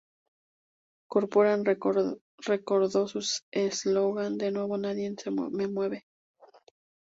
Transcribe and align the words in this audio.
Corporán 1.09 1.63
recordó 1.63 3.07
su 3.07 3.21
eslogan 3.51 4.39
´´del 4.39 4.53
nueve 4.53 4.77
nadie 4.79 5.15
me 5.51 5.67
mueve´´. 5.67 6.01